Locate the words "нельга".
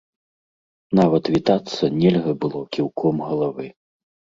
2.01-2.31